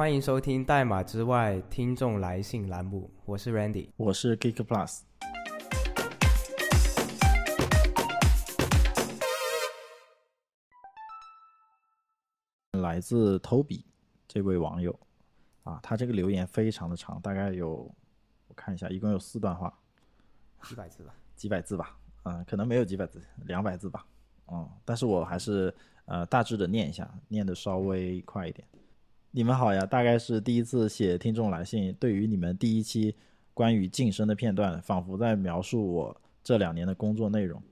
[0.00, 5.02] 欢迎收听《代码之外》听众来信栏目，我是 Randy，我是 Geek Plus。
[12.72, 13.84] 来自 Toby
[14.26, 14.98] 这位网友
[15.64, 17.94] 啊，他这个留言非常的长，大概有
[18.48, 19.70] 我看一下，一共有四段话，
[20.62, 24.06] 几百字吧，几百字吧，嗯，可能没有几百字，两百字吧，
[24.50, 25.74] 嗯，但是我还是
[26.06, 28.66] 呃大致的念一下，念的稍微快一点。
[29.32, 31.94] 你们好呀，大概是第一次写听众来信。
[32.00, 33.14] 对于你们第一期
[33.54, 37.62] 关于晋升的片段，仿佛在描述我这两年的工作内容。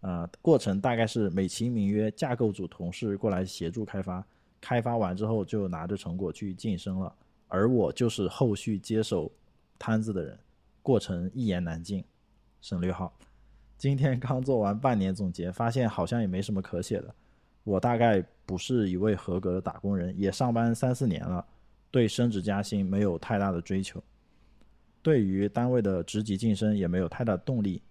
[0.00, 4.24] 呃，过程大概是美其名曰架构组同事过来协助开发，
[4.60, 7.12] 开发完之后就拿着成果去晋升了，
[7.48, 9.28] 而我就是后续接手
[9.76, 10.38] 摊子的人。
[10.82, 12.04] 过程一言难尽。
[12.60, 13.12] 省略号。
[13.76, 17.12] 今天刚做完半年总结，发现好像也没什么可写的。
[17.64, 21.44] 我大概不是一位合格的打工人，也上班三四年了，
[21.90, 24.02] 对升职加薪没有太大的追求，
[25.02, 27.82] 对于单位的职级晋升也没有太大动力。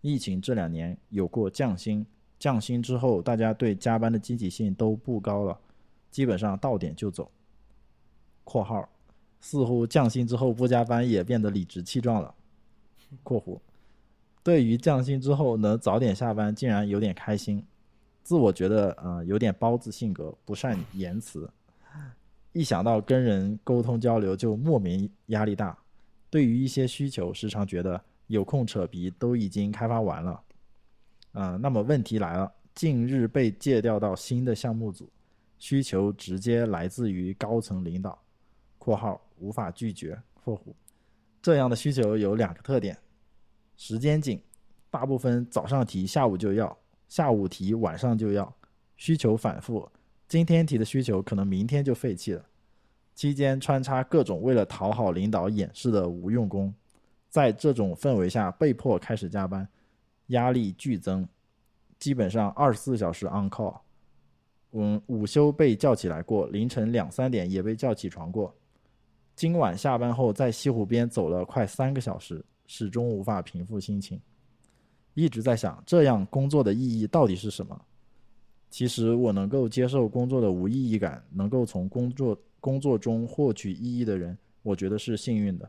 [0.00, 2.06] 疫情这两年有过降薪，
[2.38, 5.58] 降薪之后大家对加班的积极性都不高了，
[6.12, 7.28] 基本上到点就走。
[8.44, 8.88] （括号）
[9.42, 12.32] 似乎降薪之后不加班也变得理直气壮了。
[13.24, 13.58] （括弧）
[14.44, 17.64] 对于降薪之后能早点下班，竟然有点开心。
[18.28, 21.50] 自我觉得，呃，有点包子性格，不善言辞，
[22.52, 25.74] 一想到跟人沟通交流就莫名压力大。
[26.28, 30.42] 对于一些需求，时常觉得有空扯皮都已经开发完了。
[31.32, 35.10] 啊，那么问题来了，近日被借调到新的项目组，
[35.58, 38.22] 需求直接来自于高层领导
[38.76, 40.74] （括号无法拒绝）（括弧）
[41.40, 42.94] 这样的需求有两个特点：
[43.78, 44.38] 时间紧，
[44.90, 46.76] 大部分早上提，下午就要。
[47.08, 48.54] 下午提，晚上就要，
[48.96, 49.90] 需求反复。
[50.28, 52.44] 今天提的需求可能明天就废弃了。
[53.14, 56.72] 期间穿插各种为了讨好领导掩饰的无用功，
[57.28, 59.66] 在这种氛围下被迫开始加班，
[60.28, 61.26] 压力剧增，
[61.98, 63.80] 基本上二十四小时 on call。
[64.72, 68.54] 嗯，午休被叫起来过，凌晨两三点也被叫起床过。
[69.34, 74.20] 今晚下班后在西湖边走了快三个小时，始终无法平复心情。
[75.18, 77.84] 一直在想，这样工作的意义到底是什么？
[78.70, 85.68] 其实我能够接受工作的无意义感，能够从工作工作中获取意义的人，我觉得是幸运的。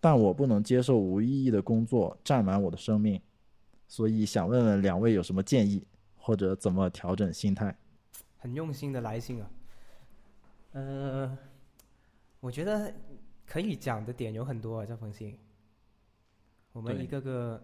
[0.00, 3.20] 但我不能接受无意义的工作占满我的生命，
[3.86, 7.78] 所以想问问两位有什么建议，或者怎么调整心态？
[8.36, 9.50] 很用心的来信啊。
[10.72, 11.38] 呃，
[12.40, 12.92] 我觉得
[13.46, 15.38] 可以讲的点有很多啊，这封信。
[16.72, 17.62] 我们一个个。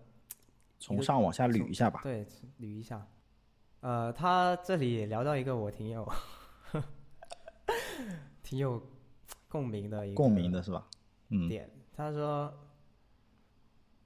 [0.78, 2.00] 从上往下捋一下吧。
[2.02, 2.24] 对，
[2.60, 3.06] 捋一下。
[3.80, 6.10] 呃，他这里聊到一个我挺有，
[8.42, 8.82] 挺有
[9.48, 10.86] 共鸣的一个共鸣的是吧？
[11.28, 11.48] 嗯。
[11.48, 12.52] 点，他说，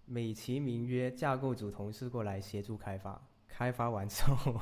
[0.04, 4.60] 美其名曰架构组同事过来协助开发，开发完之后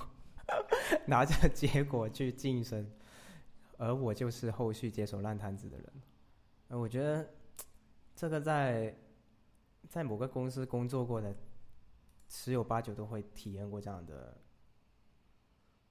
[1.07, 2.89] 拿着结果去晋升，
[3.79, 5.93] 而我就是后续接手烂摊子的人。
[6.69, 7.29] 呃，我觉得
[8.15, 8.97] 这个在
[9.89, 11.35] 在某个公司工作过的。
[12.31, 14.35] 十有八九都会体验过这样的，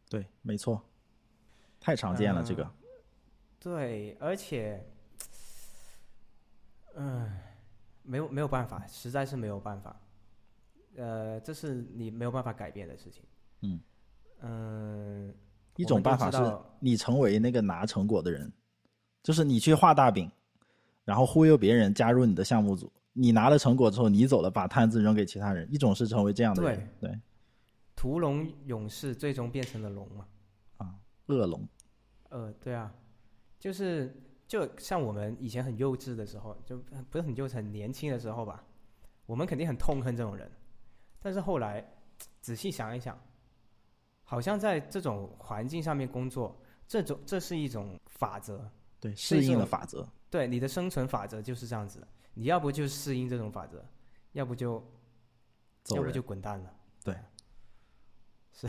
[0.09, 0.81] 对，没错，
[1.81, 2.67] 太常见了这个。
[3.59, 4.81] 对，而且，
[6.95, 7.29] 嗯，
[8.03, 10.01] 没有没有办法，实在是没有办法，
[10.95, 13.21] 呃，这是你没有办法改变的事情。
[13.59, 13.81] 嗯
[14.39, 15.35] 嗯，
[15.75, 16.37] 一种办法是
[16.79, 18.49] 你成为那个拿成果的人，
[19.23, 20.31] 就是你去画大饼，
[21.09, 22.91] 然后忽悠别人加入你的项目组。
[23.13, 25.67] 你拿了成果之后，你走了，把摊子扔给其他人。
[25.73, 27.19] 一种是成为这样的人，对，
[27.95, 30.27] 屠龙勇士最终变成了龙嘛？
[30.77, 30.93] 啊，
[31.25, 31.67] 恶龙。
[32.29, 32.93] 呃，对啊，
[33.57, 34.15] 就是
[34.47, 36.77] 就像我们以前很幼稚的时候，就
[37.09, 38.63] 不是很幼稚，很年轻的时候吧，
[39.25, 40.49] 我们肯定很痛恨这种人。
[41.19, 41.83] 但是后来
[42.39, 43.19] 仔细想一想，
[44.23, 46.55] 好像在这种环境上面工作，
[46.87, 48.69] 这种这是一种法则，
[48.99, 50.07] 对，适应的法则。
[50.29, 52.07] 对，你的生存法则就是这样子的。
[52.35, 53.83] 你要不就适应这种法则，
[54.33, 54.81] 要不就，
[55.95, 56.73] 要不就滚蛋了。
[57.03, 57.15] 对，
[58.53, 58.67] 是，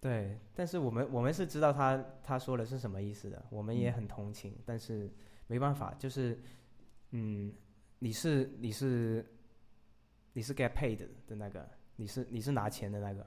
[0.00, 0.38] 对。
[0.54, 4.58] 但是我们我们是知道他他说的是什么意思的，我们也很同情。
[4.64, 5.12] 但是
[5.46, 6.40] 没办法，就是，
[7.10, 7.52] 嗯，
[7.98, 9.24] 你是你是
[10.32, 13.26] 你是 get paid 的那个，你是你是拿钱的那个，嗯，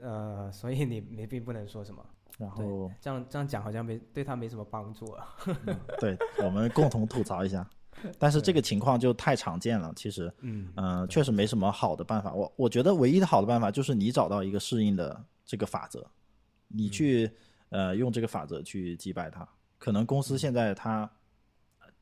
[0.00, 2.04] 呃，所以你你并不能说什么。
[2.38, 5.26] 然后这样这样讲好像没对他没什么帮助啊。
[5.98, 7.66] 对我们共同吐槽一下，
[8.18, 9.90] 但是这个情况就太常见了。
[9.96, 12.34] 其实，嗯嗯，确实没什么好的办法。
[12.34, 16.06] 我我觉得唯一的好的办法就是你找到一个适应的这个法则，
[16.68, 17.30] 你去
[17.70, 19.48] 呃用这个法则去击败他。
[19.78, 21.10] 可能公司现在它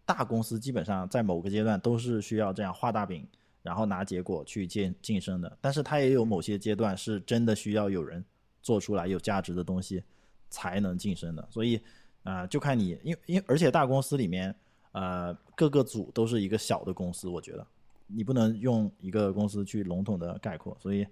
[0.04, 3.25] 大公司基本上在某个阶段都是需要这样画大饼，
[3.64, 5.58] 然后拿结果去晋晋升的。
[5.61, 8.25] 但是它也有某些阶段是真的需要有人
[8.62, 10.05] 做出来有价值的东西
[10.50, 11.49] 才能晋升的。
[11.50, 11.81] 所以
[12.22, 14.55] 啊、就看你，因因而且大公司里面
[14.93, 17.66] 呃各个组都是一个小的公司，我觉得
[18.06, 20.76] 你不能用一个公司去笼统的概括。
[20.81, 21.06] 所以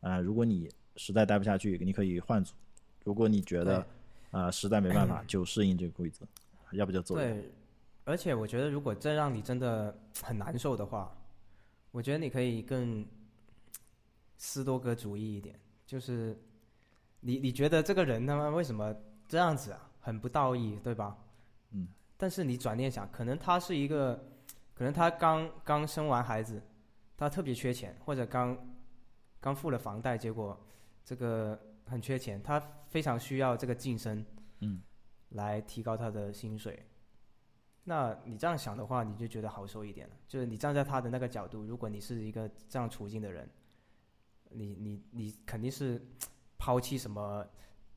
[0.00, 2.52] 啊、如果你实在待不下去，你可以换组；
[3.04, 6.26] 如果你觉得对啊、实在没办法，就适应这个规则，
[6.72, 7.40] 要不就走人。
[7.40, 7.50] 对，
[8.04, 11.10] 而且我觉得，如果这让你真的很难受的话，
[11.90, 13.06] 我觉得你可以更
[14.36, 16.38] 斯多格主义一点，就是
[17.20, 18.94] 你你觉得这个人他妈为什么
[19.26, 21.16] 这样子啊，很不道义，对吧？
[21.70, 21.88] 嗯。
[22.16, 24.32] 但是你转念想，可能他是一个，
[24.74, 26.62] 可能他刚刚生完孩子，
[27.16, 28.56] 他特别缺钱，或者刚
[29.40, 30.58] 刚付了房贷，结果
[31.04, 32.58] 这个很缺钱，他
[32.88, 34.24] 非常需要这个晋升，
[34.60, 34.82] 嗯，
[35.30, 36.84] 来提高他的薪水。
[37.88, 40.14] 那你这样想的话，你就觉得好受一点了。
[40.28, 43.48] 就是你站在他的那个角度，如果你是一个这样处境的人，
[44.50, 46.06] 你你你肯定是
[46.58, 47.46] 抛弃什么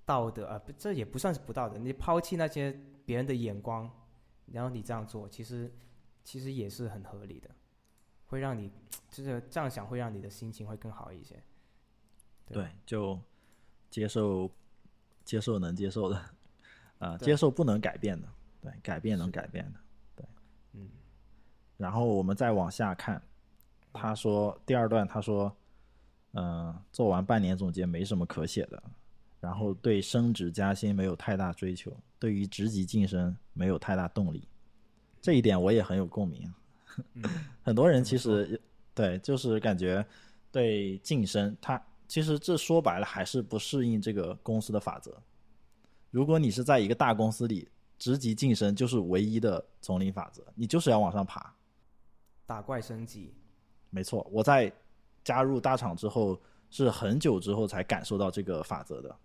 [0.05, 0.57] 道德啊？
[0.57, 2.71] 不这也不算是不道德，你抛弃那些
[3.05, 3.91] 别人的眼光，
[4.45, 5.69] 然后你这样做，其实
[6.23, 7.49] 其实也是很合理的，
[8.27, 8.71] 会让你
[9.09, 11.37] 就是这样想，会让你的心情会更好一些。
[12.47, 13.19] 对，就
[13.89, 14.49] 接受
[15.25, 16.15] 接受能接受的，
[16.99, 18.27] 啊、对接受不能改变的，
[18.61, 19.79] 对，改变能改变的，
[20.15, 20.25] 对，
[20.73, 20.87] 嗯。
[21.77, 23.21] 然后我们再往下看，
[23.91, 25.51] 他说第二段他说，
[26.33, 28.81] 嗯、做完半年总结没什么可写的，
[29.39, 34.47] 然后对升职加薪没有太大追求，对于职级晋升没有太大动力，
[35.19, 36.53] 这一点我也很有共鸣。
[37.63, 38.61] 很多人其实
[38.93, 40.05] 对，就是感觉
[40.51, 45.17] 对晋升，他其实这说白了还是不适应这个公司的法则。
[46.11, 47.67] 如果你是在一个大公司里，
[48.01, 51.53] 职级晋升就是唯一的丛林法则，你就是要往上爬。
[52.47, 53.31] 打怪升级，
[53.91, 54.73] 没错，我在
[55.23, 59.15] 加入大厂之后，是很久之后才感受到这个法则的。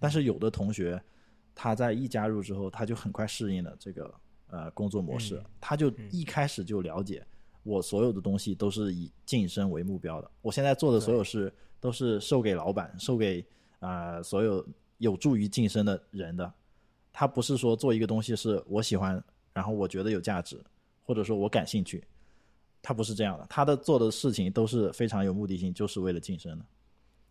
[0.00, 1.00] 但是有的同学，
[1.54, 4.12] 他在一加入之后，他就很快适应了这个
[4.48, 7.24] 呃工作模式，嗯他就一开始就了解，
[7.62, 10.28] 我所有的东西都是以晋升为目标的。
[10.42, 13.46] 我现在做的所有事都是授给老板、授给
[13.78, 14.66] 啊、呃所有
[14.98, 16.52] 有助于晋升的人的。
[17.12, 19.22] 他不是说做一个东西是我喜欢，
[19.52, 20.62] 然后我觉得有价值，
[21.04, 22.02] 或者说我感兴趣，
[22.80, 26.64] 他不是这样的，他的做的事情都是非常有目的性，就是为了晋升的。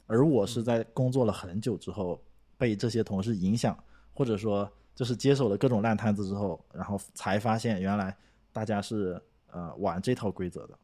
[0.05, 2.21] 而我是在工作了很久之后，
[2.57, 3.77] 被这些同事影响，
[4.13, 8.15] 或者说就是接手了各种烂摊子之后，然后才发现原来
[8.51, 9.21] 大家是
[9.51, 10.79] 呃玩这套规则的，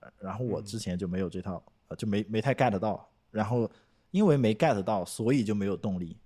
[0.00, 3.70] 呃然后我之前就没有这套，呃就没没太 get 到，然后
[4.10, 6.16] 因为没 get 到，所以就没有动力。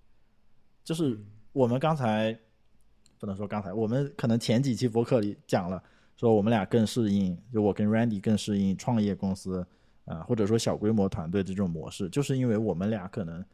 [0.84, 1.18] 就是
[1.54, 2.36] 我们刚才
[3.18, 5.82] 不能说刚才，我们可能前几期博客里讲了，
[6.16, 9.64] 说我们俩更适应，就我跟 Randy 更适应创业公司
[10.04, 13.44] 啊、或者说小规模团队的这种模式，就是因为我们俩可能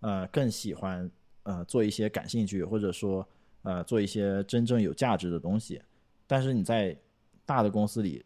[0.00, 1.08] 呃更喜欢
[1.42, 3.28] 呃做一些感兴趣，或者说
[3.62, 5.80] 呃做一些真正有价值的东西。
[6.26, 6.96] 但是你在
[7.44, 8.24] 大的公司里，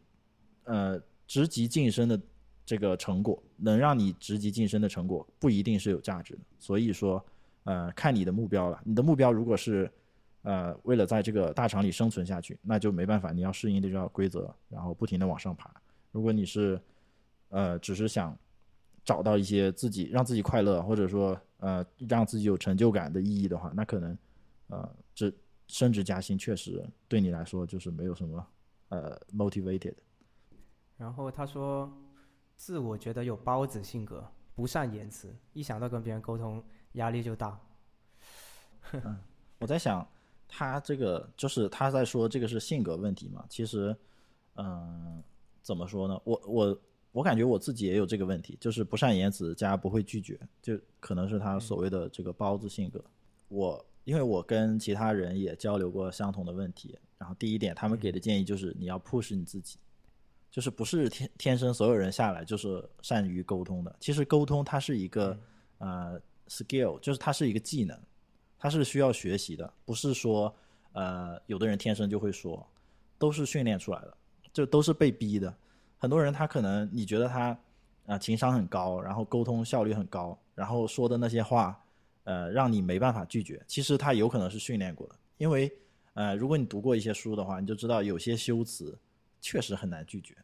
[0.63, 2.19] 呃，职级晋升的
[2.65, 6.39] 这个成果，能让你职级晋升的成果不一定是有价值的。
[6.57, 7.23] 所以说，
[7.67, 8.81] 呃，看你的目标了。
[8.85, 9.91] 你的目标如果是
[10.43, 15.69] 呃为了在这个大厂里生存下去，那就没办法，你要适应这套规则，然后不停的往上爬。
[16.13, 16.81] 如果你是
[17.49, 18.37] 呃只是想
[19.03, 24.17] 找到一些自己让自己快乐，或者说呃让自己有成就感的意义的话，那可能
[24.67, 25.29] 呃这
[25.67, 28.47] 升职加薪确实对你来说就是没有什么
[28.87, 29.95] 呃 motivated。
[30.95, 31.91] 然后他说，
[32.55, 36.63] 自我觉得有包子性格，不善言辞，一想到跟别人沟通，
[36.93, 37.59] 压力就大。
[39.59, 40.07] 我在想，
[40.47, 43.45] 他这个就是他在说这个是性格问题嘛？
[43.49, 43.95] 其实，
[44.55, 45.21] 嗯、
[45.61, 46.19] 怎么说呢？
[46.23, 53.03] 我我我感觉我自己也有这个问题，就是不善言辞加不会拒绝，就可能是他所谓的这个包子性格。
[53.49, 59.77] 我因为我跟其他人也交流过相同的问题，然后第一点，他们给的建议就是你要 push 你自己，
[60.49, 63.93] 就是不是天天生所有人下来就是善于沟通的。
[63.99, 65.37] 其实沟通它是一个、
[65.79, 67.97] 呃 skill，就是它是一个技能。
[68.59, 70.51] 它是需要学习的，不是说
[70.93, 72.65] 呃有的人天生就会说，
[73.19, 74.17] 都是训练出来的，
[74.51, 75.55] 就都是被逼的。
[75.99, 77.55] 很多人他可能你觉得他
[78.07, 81.79] 啊、情商很高，然后沟通效率很高，然后说的那些话
[82.23, 85.15] 呃让你没办法拒绝，其实他有可能是训练过的。
[85.37, 85.71] 因为
[86.15, 88.97] 呃如果你读过一些书的话，你就知道有些修辞
[89.39, 90.35] 确实很难拒绝，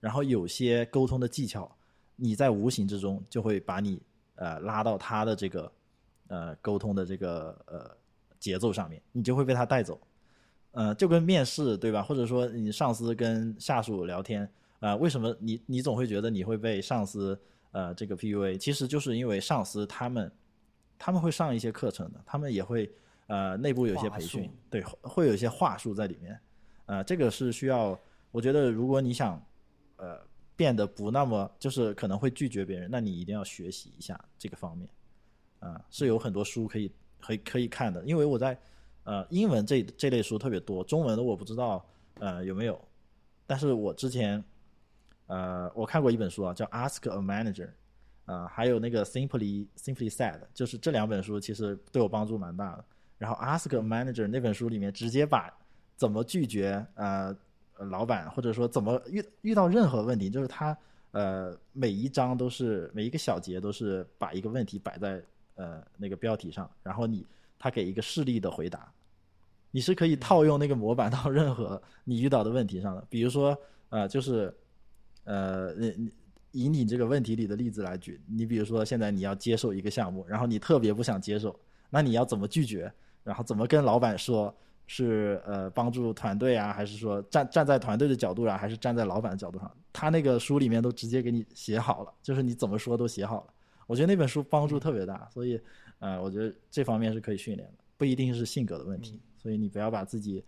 [0.00, 1.74] 然后有些沟通的技巧，
[2.14, 4.02] 你在无形之中就会把你
[4.36, 5.70] 呃拉到他的这个。
[6.28, 7.90] 呃沟通的这个呃
[8.40, 10.00] 节奏上面，你就会被他带走。
[10.70, 12.02] 呃，就跟面试对吧？
[12.02, 14.50] 或者说你上司跟下属聊天，
[14.80, 17.38] 啊，为什么你你总会觉得你会被上司
[17.72, 18.56] 呃这个 PUA？
[18.56, 20.32] 其实就是因为上司他们
[20.98, 22.90] 他们会上一些课程的，他们也会
[23.26, 26.40] 呃内部有一些培训，对，会有一些话术在里面，
[26.86, 27.96] 呃，这个是需要，
[28.30, 29.40] 我觉得如果你想
[29.96, 30.18] 呃
[30.56, 34.88] 变得不那么就是可能会拒绝别人，那你一定要学习一下这个方面，
[35.60, 38.58] 啊，是有很多书可以可以可以看的，因为我在。
[39.06, 41.86] 呃，英文这这类书特别多，中文的我不知道，
[42.20, 42.80] 呃有没有，
[43.46, 44.42] 但是我之前，
[45.26, 47.68] 呃我看过一本书啊，叫 Ask a Manager，
[48.24, 52.84] 啊还有那个 Simply Simply Said，就是这两本书其实对我帮助蛮大的。
[53.18, 55.54] 然后 Ask a Manager 那本书里面直接把
[55.96, 57.36] 怎么拒绝呃
[57.90, 60.76] 老板，或者说怎么遇遇到任何问题，就是他
[61.12, 65.22] 呃每一章都是每一个小节都是把一个问题摆在
[65.54, 67.26] 呃那个标题上，然后你。
[67.56, 68.92] 他给一个事例的回答，
[69.70, 73.02] 你是可以套用那个模板到任何你遇到的问题上的。
[73.08, 73.56] 比如说，
[73.88, 74.54] 呃，就是，
[75.22, 75.72] 呃，
[76.50, 82.92] 以你这个问题里的例子来举，你比如说现在你要接受一个项目，然后你特别不想接受，那你要怎么拒绝？
[83.22, 84.54] 然后怎么跟老板说？
[84.86, 89.70] 是呃帮助团队啊，还是说站站在团队的角度啊，还是站在老板的角度上？
[89.92, 93.54] 他那个书里面都直接给你写好了，就是你怎么说都写好了。
[93.86, 95.60] 我觉得那本书帮助特别大，所以。
[96.00, 100.44] 呃，我觉得这方面是可以训练的，不一定是性格的问题，所以你不要把自己，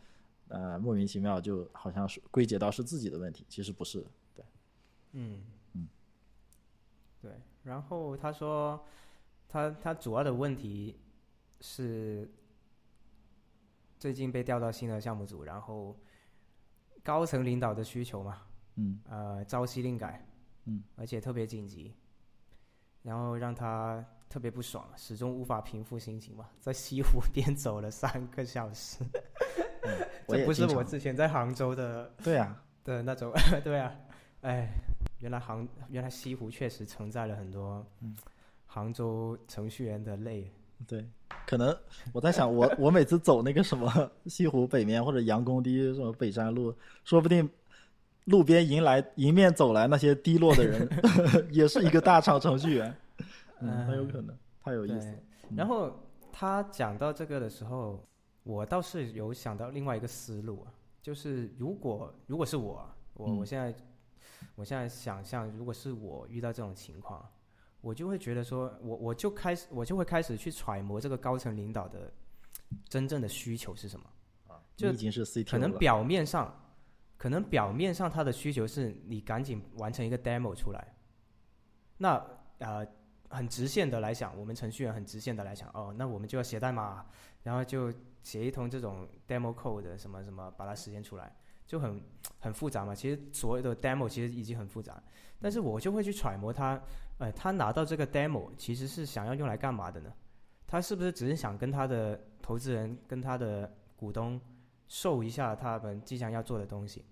[0.48, 4.44] 呃，莫名其妙就好像是归结到是自己的问题，其实不是，对，
[5.12, 5.40] 嗯
[5.72, 5.88] 嗯，
[7.22, 7.30] 对。
[7.62, 8.78] 然后他说，
[9.48, 10.94] 他他主要的问题
[11.62, 12.28] 是
[13.98, 15.96] 最近被调到新的项目组，然后
[17.02, 18.42] 高层领导的需求嘛，
[18.76, 20.26] 嗯，呃，朝夕令改，
[20.64, 21.94] 嗯，而且特别紧急，
[23.02, 24.04] 然后让他。
[24.28, 28.98] 特别不爽，始终无法平复心情嘛，在西湖 边走了三个小时。
[30.26, 32.12] 这不是我之前在杭州的。
[32.24, 32.60] 对啊。
[32.82, 33.96] 的那种，对啊，
[34.42, 34.68] 哎，
[35.20, 37.86] 原来杭原来西湖确实承载了很多
[38.66, 40.52] 杭州程序员的泪。
[40.86, 41.08] 对，
[41.46, 41.76] 可能
[42.12, 47.48] 我在想，我我每次走那个什么西湖北面或者杨公堤什么北山路，说不定
[48.24, 50.88] 路边迎来迎面走来那些低落的人，
[51.50, 52.94] 也是一个大厂程序员。
[53.60, 55.16] 嗯，很有可能，太有意思。
[55.54, 55.98] 然后
[56.30, 58.04] 他讲到这个的时候，
[58.42, 63.74] 我倒是有想到另外一个思路啊，就是如果如果是我，我我现在
[64.54, 67.26] 我现在想象，如果是我遇到这种情况，
[67.86, 72.12] 我就会觉得说，我我就开始我就会开始去揣摩这个高层领导的
[72.88, 74.06] 真正的需求是什么
[74.48, 74.58] 啊？
[74.74, 76.52] 就已经是 CT 可能表面上，
[77.16, 80.94] 可能表面上他的需求是你赶紧完成一个 demo 出来，
[81.98, 82.20] 那
[82.58, 82.86] 呃。
[83.28, 87.04] 很直线的来讲，我们程序员很直线的来讲，哦，那我们就要写代码，
[87.42, 91.34] 然后就写一通这种 demo code 什么什么，把它实现出来，
[91.66, 92.02] 就很
[92.38, 92.94] 很复杂嘛。
[92.94, 95.02] 其实所有的 demo 其实已经很复杂，
[95.40, 96.80] 但是我就会去揣摩他，
[97.18, 100.12] 呃，他拿到这个 demo 其实是想要用来干嘛的呢？
[100.66, 104.40] 他是不是只是想跟他的投资人、跟他的股东
[104.86, 107.04] 售一下他们即将要做的东西？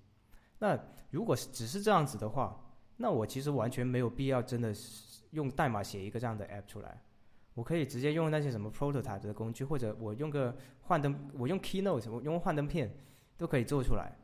[0.58, 0.78] 那
[1.10, 2.58] 如果只是这样子的话，
[2.96, 4.74] 那我其实完全没有必要真的。
[5.34, 7.02] 用代码写一个这样的 app 出来，
[7.54, 12.88] 我可以直接用那些什么 prototype 的工具，或者我用个幻灯，我用 Keynote，我用幻灯片
[13.36, 14.16] 都可以做出来。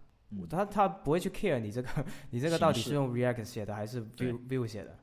[0.48, 1.88] 他他不会去 care 你这个
[2.30, 4.98] 你这个到底是用 React 写的还是 Vue Vue 写的。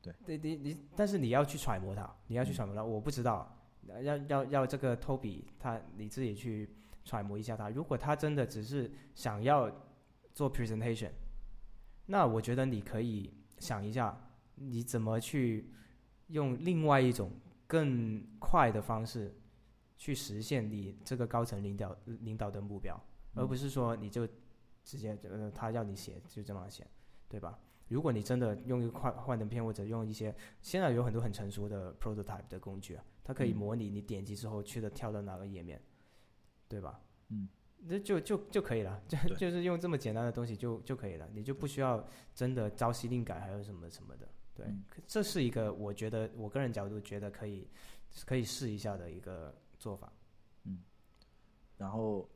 [0.00, 2.82] 对，对你你，但是你要去揣摩它，你要去揣摩它。
[2.82, 3.56] 我不知道，
[4.02, 6.70] 要要要这个 Toby 他你自己去
[7.04, 7.68] 揣摩一下他。
[7.70, 9.70] 如果他真的只是想要
[10.32, 11.10] 做 presentation，
[12.06, 14.22] 那我觉得你可以想一下。
[14.58, 15.70] 你怎么去
[16.28, 17.30] 用另外一种
[17.66, 19.38] 更快的方式
[19.98, 22.98] 去实现你这个高层领导领导的目标，
[23.34, 24.26] 而不是说你就
[24.86, 26.86] 直接呃他要你写就这么写，
[27.28, 27.58] 对吧？
[27.88, 35.80] 如果你真的用一个幻幻灯片或者用一些现在有很多很成熟的 prototype 的工具，它可以模拟你点击之后去的跳到哪个页面，
[36.68, 37.00] 对吧？
[37.28, 44.28] 嗯，那就就就可以了，就 就是用这么简单的东西就就可以了，你就不需要真的朝夕令改还有什么什么的。
[44.54, 44.66] 对，
[45.06, 47.68] 这是一个我觉得我个人角度觉得可以
[48.24, 50.12] 可以试一下的一个做法。
[50.64, 50.82] 嗯，
[51.76, 52.28] 然后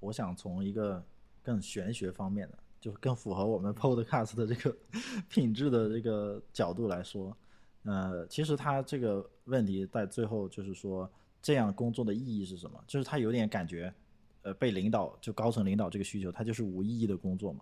[0.00, 1.02] 我想从一个
[1.46, 4.76] 更玄学方面的，就是更符合我们 Podcast 的这个
[5.28, 7.36] 品质的这个角度来说，
[7.84, 11.08] 呃，其实他这个问题在最后就是说，
[11.40, 12.82] 这样工作的意义是什么？
[12.86, 13.94] 就是他有点感觉，
[14.42, 17.60] 呃，被领导就高层领导这个需求，他就是无意义的工作嘛。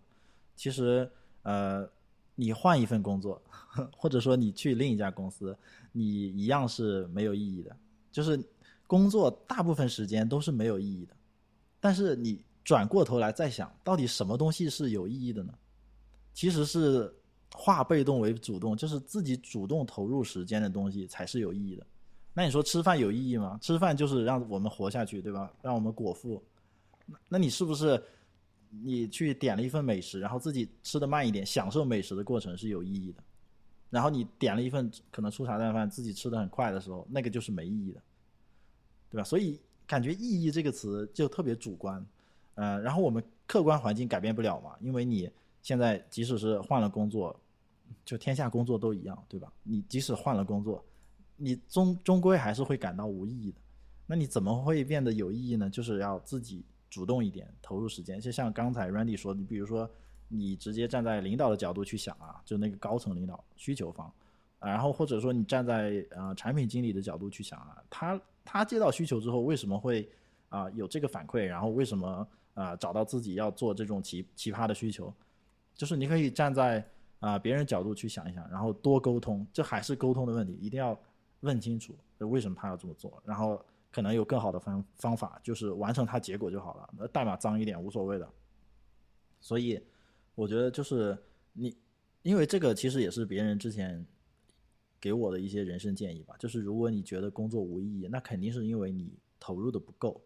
[0.57, 1.11] 其实，
[1.43, 1.88] 呃。
[2.37, 3.41] 你换一份工作，
[3.97, 5.57] 或者说你去另一家公司，
[5.93, 7.76] 你一样是没有意义的。
[8.11, 8.37] 就是
[8.88, 11.14] 工作大部分时间都是没有意义的，
[11.79, 15.52] 但是你转过头来再想，到底什么东西是有意义的呢？
[16.33, 17.14] 其实是
[17.52, 21.87] 化被动为主动，就是自己主动投入时间的东西才是有意义的。
[22.33, 23.59] 那你说吃饭有意义吗？
[23.62, 25.52] 吃饭就是让我们活下去，对吧？
[25.62, 26.42] 让我们果腹。
[27.06, 28.02] 那那你是不是
[28.71, 33.23] 你去点了一份美食，然后自己吃的慢一点，享受美食的过程是有意义的？
[33.90, 38.02] 然后你点了一份可能粗茶淡饭，自己吃的很快的时候，那个就是没意义的，
[39.11, 39.23] 对吧？
[39.23, 42.04] 所以感觉意义这个词就特别主观。
[42.54, 45.28] 呃，然后我们客观环境改变不了嘛，因为你
[45.61, 47.34] 现在即使是换了工作，
[48.04, 49.52] 就天下工作都一样，对吧？
[49.62, 50.84] 你即使换了工作，
[51.37, 53.58] 你终终归还是会感到无意义的。
[54.06, 55.68] 那你怎么会变得有意义呢？
[55.68, 58.20] 就是要自己主动一点，投入时间。
[58.20, 59.90] 就像刚才 Randy 说，你比如说
[60.28, 64.12] 你直接站在领导的角度去想啊，就那个高层领导需求方，
[64.61, 70.08] 然后或者说你站在呃产品经理的角度去想啊，他他接到需求之后为什么会
[70.50, 72.28] 啊有这个反馈，然后为什么？
[72.54, 75.12] 啊，找到自己要做这种奇奇葩的需求，
[75.75, 76.84] 就是你可以站在
[77.20, 80.99] 啊别人角度去想一想，然后多沟通，这还是沟通的问题，一定要
[81.40, 88.28] 问清楚为什么他要这么做，然后可能有更好的方方法，就是完成他结果就好了，那代码脏一点无所谓的。
[89.40, 89.84] 所以
[90.34, 91.18] 我觉得就是
[91.52, 91.76] 你，
[92.23, 94.06] 因为这个其实也是别人之前
[95.00, 100.23] 给我的一些人生建议吧，就是如果你觉得工作无意义，那肯定是因为你投入的不够。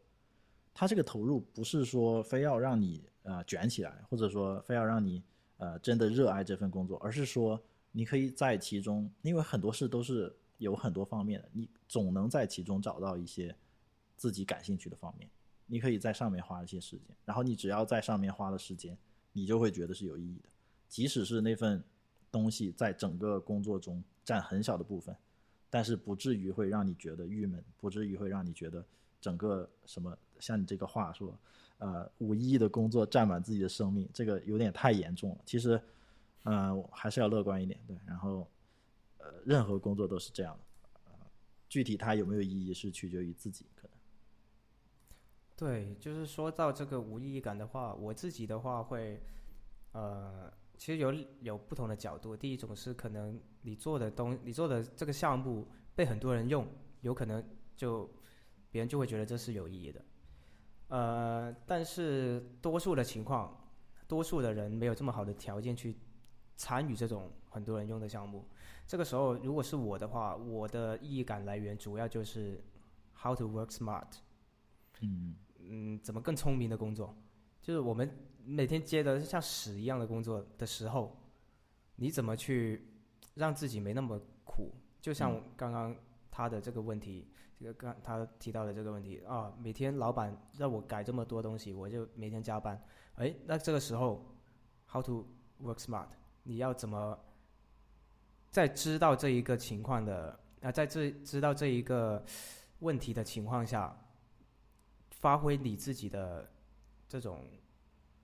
[0.79, 5.21] 他这个投入不是说非要让你呃卷起来，或者说非要让你
[5.57, 13.53] 呃真的热爱这份工作，而是说你可以在其中，因为很多事都是有很多方面的，你总能在其中找到一些
[14.17, 15.29] 自己感兴趣的方面，
[15.67, 18.97] 你可以在上面花一些时间，然后你只要在上面花了时间，
[19.33, 20.49] 你就会觉得是有意义的，
[20.87, 21.83] 即使是那份
[22.31, 25.17] 东西在整个工作中占很小的部分，
[25.69, 28.85] 但是不至于会让你觉得郁闷，不至于会让你觉得
[29.21, 30.17] 整个什么。
[30.41, 31.39] 像你这个话说，
[31.79, 35.39] 呃，无意义的工作占满自己的生命，这个有点太严重了。
[35.45, 35.81] 其实，
[36.45, 37.97] 嗯，还是要乐观一点，对。
[38.07, 38.49] 然后，
[39.19, 41.11] 呃，任何工作都是这样的，
[41.69, 43.97] 具体它有没有意义是取决于自己，可能。
[45.57, 49.21] 对，就是说到这个无意义感的话，我自己的话会，
[49.93, 52.37] 呃，其实有有不同的角度。
[52.37, 56.67] 第一种是可能你做的东，你做的这个项目被很多人用，
[57.01, 57.45] 有可能
[57.77, 58.09] 就
[58.71, 60.01] 别人就会觉得这是有意义的。
[60.89, 63.55] 呃，但是多数的情况，
[64.07, 65.95] 多数的人没有这么好的条件去
[66.57, 68.49] 参与这种很多人用的项目。
[68.87, 72.65] 这个时候，如果是我的话，我的意义感来源主要就是
[73.15, 74.07] how to work smart。
[75.01, 77.15] 嗯嗯，怎么更聪明的工作？
[77.61, 78.11] 就是我们
[78.43, 81.21] 每天接的像屎一样的工作的时候，
[81.97, 82.91] 你怎么去
[83.35, 84.73] 让自己没那么苦？
[85.03, 85.95] 就像刚刚
[86.31, 87.29] 他的这个问题。
[87.59, 92.81] 这个刚他提到的这个问题啊，每天老板让我改这么多东西，我就每天加班。
[93.17, 94.25] 哎，那这个时候
[94.89, 95.27] ，how to
[95.61, 96.07] work smart？
[96.45, 97.19] 你要怎么
[98.51, 102.25] 在知道这一个情况的啊，在这知道这一个
[102.79, 103.97] 问题的情况下，
[105.11, 106.49] 发挥你自己的
[107.09, 107.45] 这种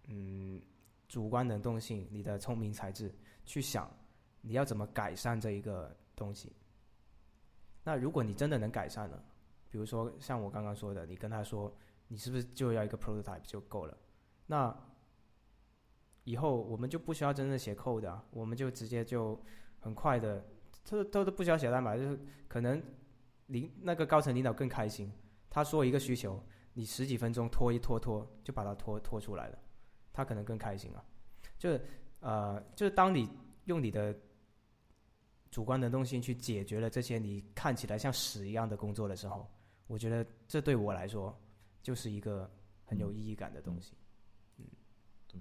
[0.07, 0.62] 嗯
[1.09, 3.12] 主观能动性，你的聪明才智，
[3.44, 3.90] 去想
[4.40, 6.53] 你要怎么改善这一个东西。
[7.85, 9.23] 那如果你真的能改善了，
[9.68, 11.70] 比如说像我刚刚说的，你跟他说，
[12.09, 13.97] 你是不是就要一个 prototype 就够了？
[14.47, 14.75] 那
[16.25, 19.38] 以后我们就不需要真正写 code 的，我们就直接就
[19.81, 20.42] 很快的，
[20.88, 22.18] 都都都不需要写代码，就是
[22.49, 22.83] 可能
[23.49, 25.12] 领那个高层领导更开心，
[25.51, 26.42] 他说一个需求，
[26.73, 29.59] 你十几分钟拖一拖拖就把它拖拖出来了，
[30.12, 31.05] 他可能更开心啊。
[31.59, 31.85] 就是
[32.20, 33.29] 呃，就是当你
[33.66, 34.16] 用你的。
[35.55, 39.49] 主观能动性去解决了这些你看起来像屎一样的工作的时候，
[39.87, 41.33] 我觉得这对我来说
[41.81, 42.51] 就是一个
[42.85, 43.93] 很有意义感的东西。
[44.59, 44.64] 嗯，
[45.29, 45.40] 对，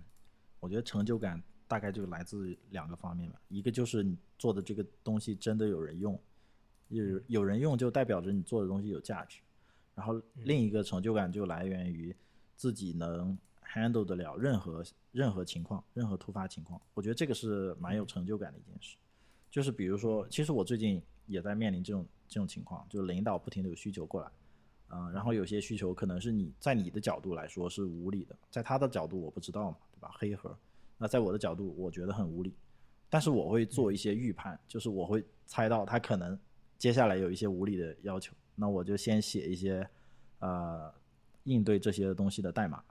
[0.59, 6.21] 我觉得成就感大概就来自两个方面吧，一个就是你做的这个东西真的有人用，
[6.89, 9.39] 有有人用就代表着你做的东西有价值，
[9.95, 12.15] 然后另一个成就感就来源于
[12.55, 18.95] 自己能 handle 得了任何任何情况、任何突发情况，我觉得这个是蛮有成就感的一件事。
[19.53, 24.27] 就是比如说，其实我最近也在面临这种这种情况，就领导不停的有需求过来，
[24.89, 30.11] 嗯，然后有些需求可能是你在你的角度来说是无理的，在他的角度我不知道嘛，对吧？
[30.17, 30.57] 黑盒，
[30.97, 32.51] 那在我的角度我觉得很无理，
[33.11, 36.35] 但是我会做一些预判，就是我会猜到他可能
[36.79, 39.87] 接下来有一些无理的要求，那我就先写一些
[40.39, 40.91] 呃
[41.43, 42.83] 应对这些东西的代码，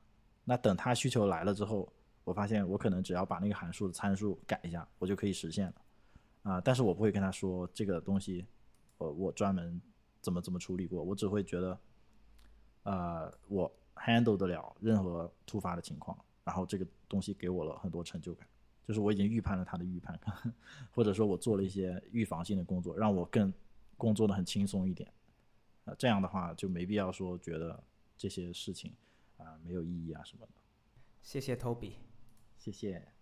[0.45, 5.75] 那等他需求来了之后，我发现我可能只要把那个函数的参数改一下，我就可以实现了。
[6.43, 8.45] 啊，但是我不会跟他说这个东西，
[8.99, 9.81] 呃，我专门
[10.21, 11.81] 怎么怎么处理过，我只会觉得，
[12.83, 18.47] 呃，我 handle 得了任何突发的情况，然后这个东西给我了很多成就感，
[18.87, 20.19] 就是我已经预判了他的预判，
[20.91, 23.53] 或者说我做了一些预防性的工作，让我更
[23.97, 25.13] 工作的很轻松一点。
[25.85, 27.83] 啊，这样的话就没必要说觉得
[28.17, 28.93] 这些事情
[29.37, 30.53] 啊、没有意义啊什么的。
[31.23, 31.93] 谢谢 Toby。
[32.57, 33.22] 谢谢。